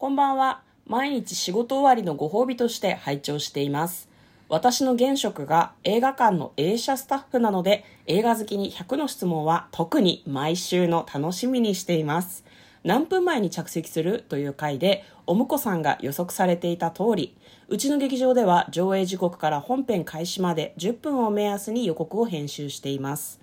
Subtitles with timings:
[0.00, 0.62] こんばんは。
[0.86, 4.08] 毎日仕事終わりのご褒美として拝聴しています。
[4.48, 12.46] 私の現職が映画館の映写スタッフなので、映画好きに100の質問は特に毎週の楽しみにしています。
[12.82, 17.36] 何分前に着席するという回で、お婿さんが予測されていた通り、
[17.68, 23.38] うちの劇場では上映時刻から本編開始まで10分を目安に予告を編集しています。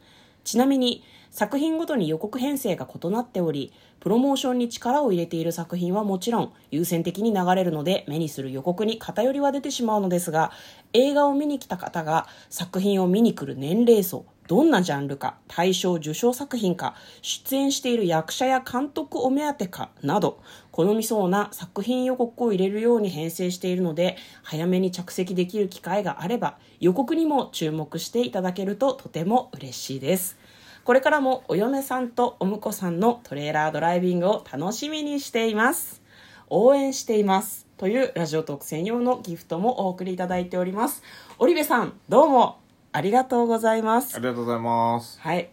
[0.48, 10.54] ちなみに作品ごとに予告編成が異なっておりプロモーションに力を入れている作品はもちろん優先的に流れるので目にする予告に偏りは出てしまうのですが
[10.94, 30.38] 映画を見に来た方が作品を見に来る年齢層どんなジャンルか大賞受賞作品か出演している役者や監督お目当てかなど好みそうな作品予告を入れるように編成しているので早めに着席できる機会があれば予告にも注目していただけるととても嬉しいです。
[30.86, 36.02] これからもお嫁さんとお婿さんのトレーラードライビングを楽しみにしています。
[36.50, 37.68] 応援しています。
[37.78, 41.04] というラジオトーク専用のギフトもお送りいただいております。
[41.40, 42.67] 織部さんどうも。
[42.98, 45.20] ありがとうございますありがとうございます。
[45.22, 45.52] はい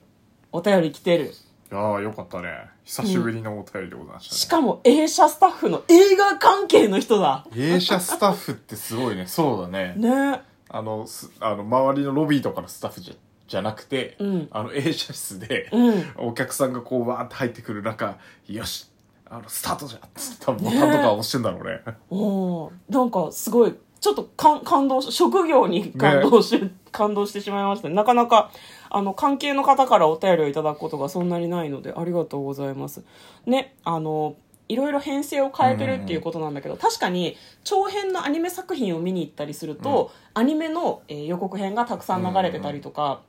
[0.51, 1.29] お便り来てるい
[1.75, 2.49] やーよかったね。
[2.85, 4.39] 久しぶりのお便りでございましたね。
[4.39, 9.27] しかも映写スタッフの映画関係の人だ映写スタッフってすごいね。
[9.29, 9.93] そうだね。
[9.99, 13.15] ねあの、すあの、周りのロビーとかのスタッフじゃ、
[13.47, 18.91] じゃなくて、うんあの、映写室で、うんお客さんがこう、わーって入ってくる中、よし、
[19.29, 21.83] あの、スタートじゃんっつってボタンとか押してんだろうね。
[22.09, 26.61] おーなんかすごいちょっとか感動し職業に感動し、
[26.93, 27.89] 感動してしまいました。
[27.89, 28.51] ねなかなか
[28.91, 33.03] あの関係の方からお便りをいただくことがそんなにないのでありがとうございます。
[33.47, 34.37] ねあの
[34.69, 43.23] いろいろ編成を変えてるっていうことなんだけど、確かに長編のアニメ作品を見に行ったりすると、アニメの、えー予告編がたくさん流れてたりとか、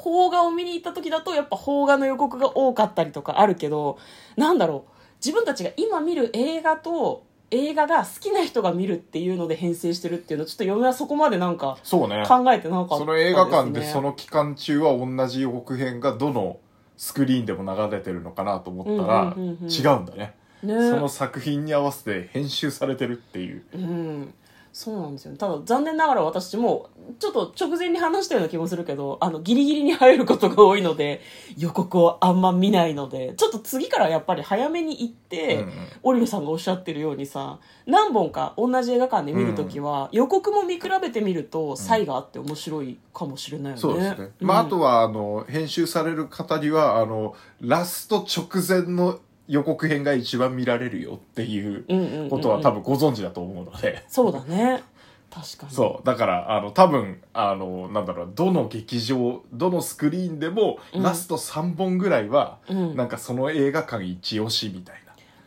[0.00, 3.98] 邦画を見に行った時だとやっぱ邦画の予告が多かったりとかあるけど
[4.36, 4.92] なんだろう。
[5.16, 12.24] 自分たちが今見る映画と映画が好きな人が見るっていうので編成してるっていうのちょっと嫁はそこまでなんかそうね。
[12.26, 16.58] 考えてなかったね、その映画館でその期間中は同じ予告編がどの
[16.96, 20.34] スクリーンでも流れてるのかなと思ったら、違うんだね。
[20.62, 23.64] ねその作品に合わせて編集されてるっていう。
[23.74, 24.34] うん
[24.72, 25.38] そうなんですよね。
[25.38, 26.88] ただ残念ながら私も
[27.18, 31.20] ちょっと直前に話したような気もするけどあのギリギリに入ることが多いので
[31.58, 35.72] 予告をあんま見ないのでちょっと次からやっぱり早めに行って、うんうん。
[36.04, 43.80] オリルさんがおっしゃってるようにさ何本か同じ映画館で見るときは、予告も見比べてみると差異があって面白いかもしれないよね。
[43.80, 44.30] そうですね。
[44.40, 49.18] まあ、あとは、あの、編集される方には、あの、ラスト直前の
[49.48, 54.02] 予告編が一番見られるよっていうことは多分ご存知だと思うので。
[54.08, 54.82] そうだね。
[55.30, 55.72] 確かに。
[55.72, 56.06] そう。
[56.06, 61.02] だから、あの、多分、あの、なんだろう、どの劇場、どのスクリーンでも、うん。
[61.02, 62.96] ラスト3本ぐらいは、うん。
[62.96, 64.96] なんかその映画館一押しみたい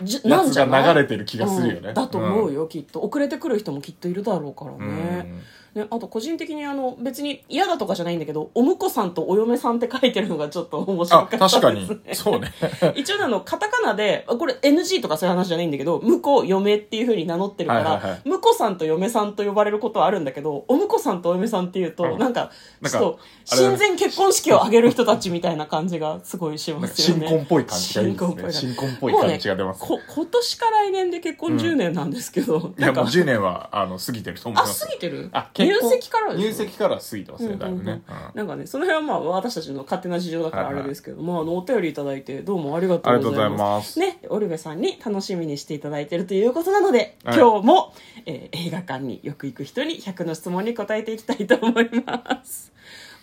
[0.01, 0.83] じなじゃない？
[0.83, 1.89] が流れてる気がするよね。
[1.89, 1.93] うん。
[1.93, 3.01] だと思うよ、きっと。
[3.01, 4.79] 遅れてくる人もきっといるだろうからうん。
[4.79, 5.33] ね,、
[5.75, 12.15] ねあと個人的にあの別に嫌だとかじゃないんだけどお婿さんとお嫁さんって書いてるのがちょっと面白あ、かったです、確ね、かに。
[12.15, 12.51] そうね。
[12.95, 22.51] 一応ねあのカタカナであこれ NG とかそういう話じゃないんだけど婿嫁っていうふうに名乗ってるから、はいはいはい婿さんと嫁さんと呼ばれることはあるんだけどお婿さんとお嫁さんっていうと、うんなんか
[22.83, 28.51] ちょっと親善結婚式を挙げる人たちみたいな感じがすごいしますよね新婚っぽい感じがいいですね。
[28.51, 29.79] 新新婚っぽい感じが出ます。
[29.81, 34.85] こ今年か来年で結婚10年なんですけど、いや、なんかもう10年は、あの、過ぎてると思いあます。
[34.85, 35.29] 過ぎてる？
[35.31, 38.01] あ入籍から入籍からは過ぎてますね、だいぶね。
[38.33, 43.99] なんかねその辺はまあ私たちの勝手な事情だからあれですけども、あのお便りいただいてどうもありがとうございます。
[43.99, 47.37] ねオリベさんに楽しみにしていただいているということなので、はい。
[47.37, 47.93] 今日も、
[48.25, 52.71] えー映画館によく行く人に100の質問に答えていきたいと思います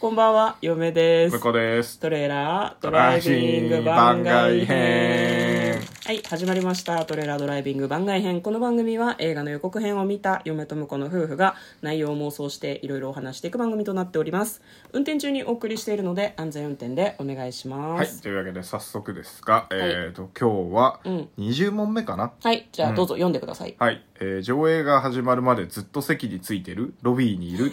[0.03, 1.37] こんばんは嫁です。
[1.37, 2.01] 向こうです。
[2.01, 5.81] トレーラードライビング番外編。
[6.05, 7.05] はい始まりました。
[7.05, 8.41] トレーラードライビング番外編。
[8.41, 14.61] この番組は映画の予告編を見た嫁と婿の夫婦が内容を妄想していろいろお話していく番組となっております。
[14.93, 18.15] 運転中にお送りしているので安全運転でお願いします。
[18.15, 18.23] はい。
[18.23, 22.33] というわけで、早速ですが、えっと、今日はうん、20問目かな？
[22.43, 24.03] はい、じゃあどうぞ読んでください、はい。
[24.17, 27.71] えー上映が始まるまでずっと席についてるロビーにいる。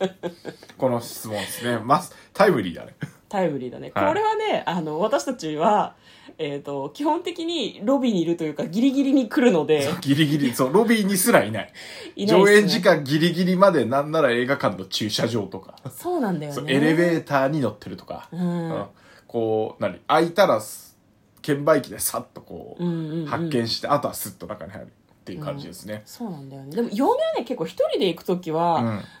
[0.78, 1.78] この質問ですね。
[1.82, 2.94] まず、タイムリーだね。
[3.28, 4.08] タイムリーだね、はい。
[4.08, 5.94] これはねあの私たちは
[6.42, 11.72] えー、と基本的にロビーにいるというかギリギリに来るのでギリギリ、そう、ロビーにすらいない。
[12.16, 12.56] いないっすね。
[12.56, 18.70] 上映時間ギリギリまでなんなら映画館の駐車場とか、そうなんだよそうねエレベーターに乗ってるとか、うん。
[18.70, 18.86] うん。
[19.26, 20.96] こう、何開いたらす、
[21.42, 23.26] 券売機でさっとこう、うんうんうん。
[23.26, 24.90] 発見して、あとはスッと中に入るっ
[25.24, 26.02] ていう感じですね。
[26.06, 26.74] そうなんだよね。
[26.74, 28.76] でも嫁はね結構一人で行く時は、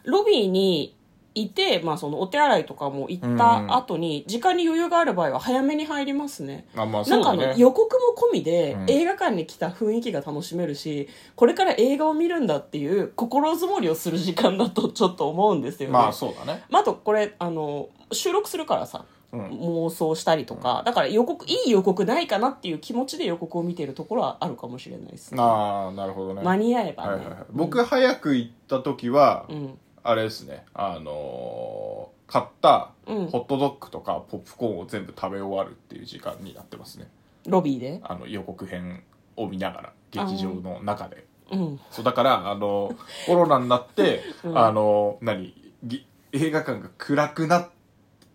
[0.06, 0.12] うん。
[0.12, 0.96] ロビーに
[1.34, 6.66] いて、まあ、そのお手洗いとかも行った後に、時間に余裕がある場合は早めに入りますね。
[6.74, 8.90] あまあなんかあの予告も込みでうん。
[8.90, 15.92] 映画館に来た雰囲気が楽しめるし、これから映画を見るんだっていう心づもりをする時間だと ちょっと思うんですよね。
[15.92, 16.64] まあそうだね。
[16.68, 19.40] まあ、あとこれあの収録するからさ、うん。
[19.86, 26.42] 妄想したりとかだから予告いい予告ないかなっていう気持ちで予告を見てるところはあるかもしれないです、ね、ああなるほどね。
[26.42, 30.64] 間に合えばね、はいはいはい、僕早く行った時は、うんあれですね。
[30.74, 33.26] あのー買ったうん。
[33.26, 37.08] ホットドッグとかポップコーンを全部食べ終わるっていう時間になってますね。
[37.48, 38.00] ロビーで？
[38.04, 39.02] あの予告編
[39.36, 41.26] を見ながら劇場の中で。
[41.50, 41.80] うん。
[41.90, 42.94] そうだからあの
[43.26, 44.56] コロナになって、 うん。
[44.58, 47.68] あの何ぎ映画館が暗くな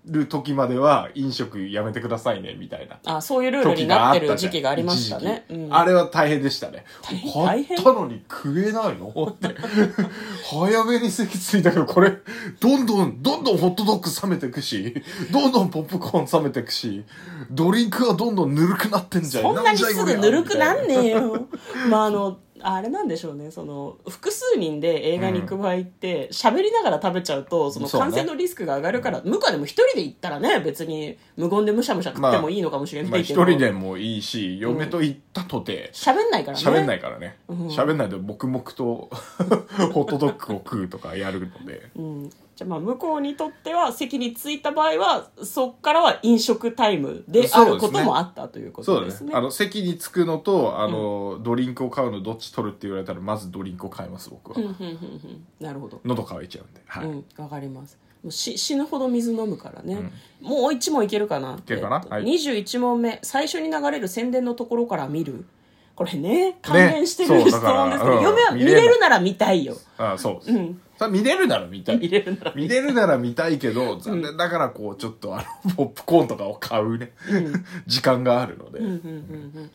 [0.07, 2.99] る時までは飲食やめてくださいねみたいな。
[3.05, 5.73] あそういうルールになってる時期がありましたね、うん。
[5.75, 6.85] あれは大変でしたね。
[7.01, 7.15] 大
[7.63, 7.77] 変？
[7.77, 9.11] 買ったのに食えないの？
[9.29, 9.55] って。
[10.49, 12.13] 早めに席ついたけどこれ
[12.59, 17.03] どんどんどんどんホットドッグ冷めてくしどんどんポップコーン冷めてくし
[17.51, 19.43] ドリンクはどんどんぬるくなってんじゃん。
[19.43, 21.15] そんなにすぐぬるくなんねえよ。
[21.15, 21.47] よ。
[21.89, 22.37] まああの、
[22.67, 33.43] あれなんでしょうね、その、複数人で映画に行く場合って、喋、りながら食べちゃうと、その感染のリスクが上がるから、向こうでも一人で行ったらね、別に無言でむしゃむしゃ食ってもいいのかもしれまあないけど。
[33.43, 36.63] 一人でもいいし嫁と行ったとて喋んないからね。
[36.63, 37.37] 喋んないからね。
[37.47, 37.67] うん。
[37.67, 39.09] 喋んないで黙々と
[39.93, 41.89] ホットドッグを食うとかやるので。
[41.95, 42.29] うん。
[42.55, 49.07] じゃあまあ向こうにとっては席に着いた場合は、そっからは飲食タイムであることもあったというこそうだね。
[49.07, 49.33] とですね。
[49.35, 55.99] あの席に着くのとあの、ドリンクを買うのどっち取るって言われたらまずドリンクを買います僕は、うんうんうんうんなるほど。
[56.05, 57.05] 喉乾いちゃうんで、はい。
[57.05, 57.97] うん、わかります。
[58.23, 60.11] もうし死ぬほど水飲むからね、
[60.41, 61.97] もう一問いけるかなけるかな？
[61.97, 63.19] えっとはい21問目。
[63.21, 65.45] 最初に流れる宣伝のところから見る
[65.95, 71.97] これね関連してる質問ですけど、うん嫁は見見れるなら見たいよ、あそう、うん、さ見れるなら見たい。
[71.97, 77.13] 見れるなら見れるなら見たいけど残念ながらこうちょっとあの ポップコーンとかを買うね、
[77.87, 78.97] 時間があるので、うんうんうんう
[79.63, 79.71] ん。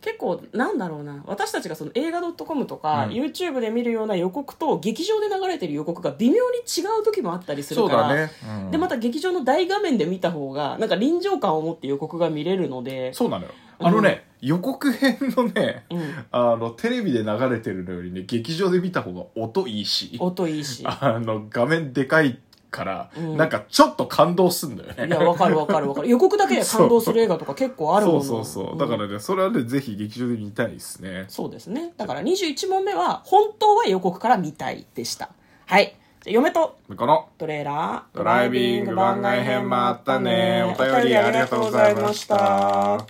[0.00, 1.22] 結構なんだろうな。
[1.26, 3.10] 私たちがその映画 .com とか、うん。
[3.12, 8.32] YouTube で見るような予告と劇場で流れてる予告が微妙に違う時もあったりするからそうだね、
[8.64, 8.70] うん。
[8.70, 13.50] でまた劇場の大画面で見た方がなんか臨場感を持って予告が見れるのでそうなのよ。
[13.78, 16.24] あのね、予告編のね、うん。
[16.30, 20.84] あのテレビで流れてるのよりね劇場で見た方が音いいし音いいし。
[20.86, 22.38] あの画面でかい
[22.70, 23.36] から、うん。
[23.36, 25.06] なんかちょっと感動すんだよね。
[25.06, 26.08] いやわかるわかるわかる。
[26.08, 28.22] 予告だけで感動する映画とか結構あるもの。
[28.22, 28.78] そうそうそう。
[28.78, 31.24] だからね、それはねぜひ劇場で見たいですね。
[31.28, 31.92] そうですね。
[31.96, 35.30] だから21問目は本当は予告から見たいでした。
[35.66, 35.96] はい。
[36.26, 40.62] 嫁とこのトレーラードライビング番外編もあったね。
[40.62, 43.06] お便りありがとうございました